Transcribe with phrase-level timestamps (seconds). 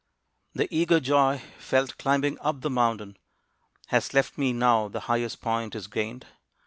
[0.55, 3.17] The eager joy felt climbing up the mountain
[3.89, 6.25] Has left me now the highest point is gained.